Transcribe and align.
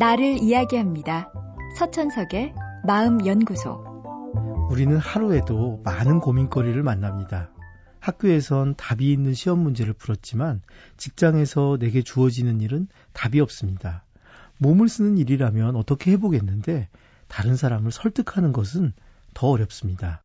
나를 0.00 0.42
이야기합니다. 0.42 1.30
서천석의 1.76 2.54
마음연구소. 2.86 4.68
우리는 4.70 4.96
하루에도 4.96 5.82
많은 5.84 6.20
고민거리를 6.20 6.82
만납니다. 6.82 7.50
학교에선 7.98 8.76
답이 8.76 9.12
있는 9.12 9.34
시험 9.34 9.58
문제를 9.58 9.92
풀었지만 9.92 10.62
직장에서 10.96 11.76
내게 11.78 12.00
주어지는 12.00 12.62
일은 12.62 12.88
답이 13.12 13.40
없습니다. 13.40 14.06
몸을 14.56 14.88
쓰는 14.88 15.18
일이라면 15.18 15.76
어떻게 15.76 16.12
해보겠는데 16.12 16.88
다른 17.28 17.54
사람을 17.54 17.92
설득하는 17.92 18.54
것은 18.54 18.94
더 19.34 19.48
어렵습니다. 19.48 20.22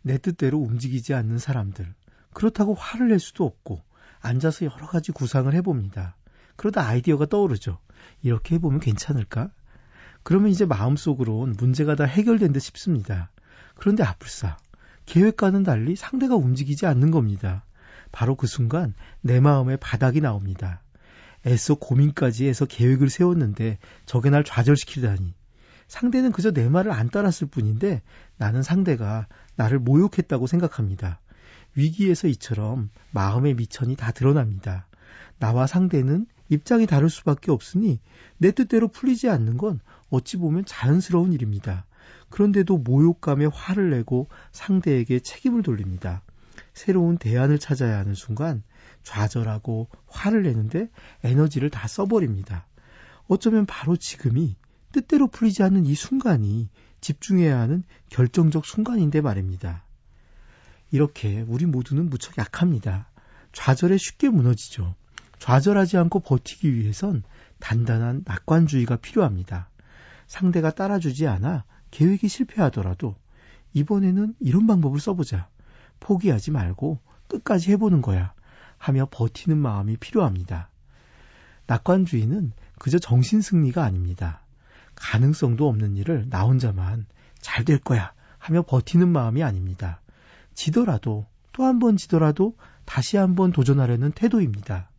내 0.00 0.16
뜻대로 0.16 0.56
움직이지 0.56 1.12
않는 1.12 1.36
사람들. 1.36 1.86
그렇다고 2.32 2.72
화를 2.72 3.08
낼 3.10 3.18
수도 3.18 3.44
없고 3.44 3.82
앉아서 4.22 4.64
여러 4.64 4.86
가지 4.86 5.12
구상을 5.12 5.52
해봅니다. 5.52 6.16
그러다 6.56 6.86
아이디어가 6.86 7.26
떠오르죠. 7.26 7.78
이렇게 8.22 8.56
해보면 8.56 8.80
괜찮을까? 8.80 9.50
그러면 10.22 10.50
이제 10.50 10.64
마음속으론 10.64 11.56
문제가 11.58 11.94
다 11.96 12.04
해결된 12.04 12.52
듯 12.52 12.60
싶습니다. 12.60 13.30
그런데 13.74 14.02
아플싸. 14.02 14.56
계획과는 15.06 15.64
달리 15.64 15.96
상대가 15.96 16.36
움직이지 16.36 16.86
않는 16.86 17.10
겁니다. 17.10 17.64
바로 18.12 18.36
그 18.36 18.46
순간 18.46 18.94
내 19.20 19.40
마음에 19.40 19.76
바닥이 19.76 20.20
나옵니다. 20.20 20.82
애써 21.46 21.74
고민까지 21.74 22.46
해서 22.46 22.66
계획을 22.66 23.10
세웠는데 23.10 23.78
저게 24.06 24.30
날 24.30 24.44
좌절시키다니. 24.44 25.34
상대는 25.88 26.32
그저 26.32 26.52
내 26.52 26.68
말을 26.68 26.92
안 26.92 27.10
따랐을 27.10 27.48
뿐인데 27.48 28.02
나는 28.36 28.62
상대가 28.62 29.26
나를 29.56 29.78
모욕했다고 29.80 30.46
생각합니다. 30.46 31.20
위기에서 31.74 32.28
이처럼 32.28 32.90
마음의 33.10 33.54
미천이 33.54 33.96
다 33.96 34.12
드러납니다. 34.12 34.86
나와 35.38 35.66
상대는 35.66 36.26
입장이 36.48 36.86
다를 36.86 37.08
수밖에 37.08 37.50
없으니 37.50 38.00
내 38.38 38.50
뜻대로 38.50 38.88
풀리지 38.88 39.28
않는 39.28 39.56
건 39.56 39.80
어찌 40.10 40.36
보면 40.36 40.64
자연스러운 40.64 41.32
일입니다. 41.32 41.86
그런데도 42.28 42.78
모욕감에 42.78 43.46
화를 43.46 43.90
내고 43.90 44.28
상대에게 44.52 45.20
책임을 45.20 45.62
돌립니다. 45.62 46.22
새로운 46.74 47.18
대안을 47.18 47.58
찾아야 47.58 47.98
하는 47.98 48.14
순간 48.14 48.62
좌절하고 49.02 49.88
화를 50.06 50.42
내는데 50.42 50.88
에너지를 51.22 51.70
다 51.70 51.86
써버립니다. 51.86 52.66
어쩌면 53.28 53.66
바로 53.66 53.96
지금이 53.96 54.56
뜻대로 54.92 55.26
풀리지 55.26 55.62
않는 55.62 55.86
이 55.86 55.94
순간이 55.94 56.68
집중해야 57.00 57.58
하는 57.58 57.82
결정적 58.10 58.64
순간인데 58.64 59.20
말입니다. 59.20 59.84
이렇게 60.90 61.44
우리 61.48 61.66
모두는 61.66 62.10
무척 62.10 62.36
약합니다. 62.38 63.10
좌절에 63.52 63.96
쉽게 63.96 64.28
무너지죠. 64.28 64.94
좌절하지 65.42 65.96
않고 65.98 66.20
버티기 66.20 66.72
위해선 66.72 67.24
단단한 67.58 68.22
낙관주의가 68.24 68.94
필요합니다. 68.94 69.70
상대가 70.28 70.70
따라주지 70.70 71.26
않아 71.26 71.64
계획이 71.90 72.28
실패하더라도 72.28 73.16
이번에는 73.72 74.36
이런 74.38 74.68
방법을 74.68 75.00
써보자. 75.00 75.48
포기하지 75.98 76.52
말고 76.52 77.00
끝까지 77.26 77.72
해보는 77.72 78.02
거야. 78.02 78.34
하며 78.78 79.08
버티는 79.10 79.58
마음이 79.58 79.96
필요합니다. 79.96 80.70
낙관주의는 81.66 82.52
그저 82.78 83.00
정신승리가 83.00 83.82
아닙니다. 83.82 84.42
가능성도 84.94 85.68
없는 85.68 85.96
일을 85.96 86.28
나 86.30 86.44
혼자만 86.44 87.06
잘 87.40 87.64
될 87.64 87.80
거야 87.80 88.12
하며 88.38 88.62
버티는 88.62 89.08
마음이 89.08 89.42
아닙니다. 89.42 90.02
지더라도 90.54 91.26
또 91.52 91.64
한 91.64 91.80
번 91.80 91.96
지더라도 91.96 92.56
다시 92.84 93.16
한번 93.16 93.50
도전하려는 93.50 94.12
태도입니다. 94.12 94.91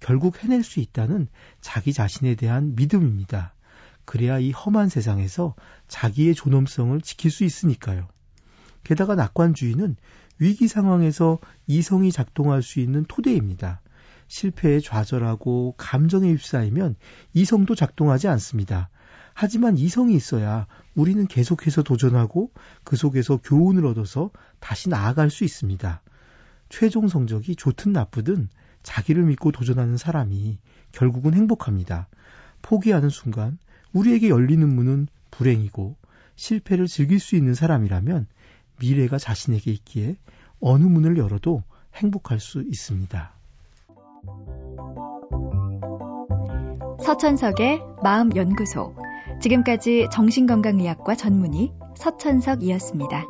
결국 0.00 0.42
해낼 0.42 0.62
수 0.62 0.80
있다는 0.80 1.28
자기 1.60 1.92
자신에 1.92 2.34
대한 2.34 2.74
믿음입니다. 2.74 3.54
그래야 4.04 4.38
이 4.38 4.52
험한 4.52 4.88
세상에서 4.88 5.54
자기의 5.88 6.34
존엄성을 6.34 7.00
지킬 7.00 7.30
수 7.30 7.44
있으니까요. 7.44 8.08
게다가 8.84 9.14
낙관주의는 9.14 9.96
위기 10.38 10.68
상황에서 10.68 11.38
이성이 11.66 12.12
작동할 12.12 12.62
수 12.62 12.78
있는 12.80 13.04
토대입니다. 13.08 13.80
실패에 14.28 14.80
좌절하고 14.80 15.74
감정에 15.76 16.30
휩싸이면 16.30 16.96
이성도 17.34 17.74
작동하지 17.74 18.28
않습니다. 18.28 18.88
하지만 19.34 19.76
이성이 19.76 20.14
있어야 20.14 20.66
우리는 20.94 21.26
계속해서 21.26 21.82
도전하고 21.82 22.52
그 22.84 22.96
속에서 22.96 23.36
교훈을 23.38 23.86
얻어서 23.86 24.30
다시 24.60 24.88
나아갈 24.88 25.30
수 25.30 25.44
있습니다. 25.44 26.00
최종 26.68 27.08
성적이 27.08 27.54
좋든 27.56 27.92
나쁘든 27.92 28.48
자기를 28.86 29.24
믿고 29.24 29.50
도전하는 29.50 29.96
사람이 29.96 30.58
결국은 30.92 31.34
행복합니다. 31.34 32.06
포기하는 32.62 33.08
순간 33.08 33.58
우리에게 33.92 34.28
열리는 34.28 34.66
문은 34.66 35.08
불행이고 35.32 35.96
실패를 36.36 36.86
즐길 36.86 37.18
수 37.18 37.34
있는 37.34 37.54
사람이라면 37.54 38.26
미래가 38.78 39.18
자신에게 39.18 39.72
있기에 39.72 40.16
어느 40.60 40.84
문을 40.84 41.18
열어도 41.18 41.64
행복할 41.96 42.38
수 42.38 42.62
있습니다. 42.62 43.32
서천석의 47.04 47.80
마음연구소. 48.04 48.94
지금까지 49.42 50.06
정신건강의학과 50.12 51.16
전문의 51.16 51.72
서천석이었습니다. 51.96 53.24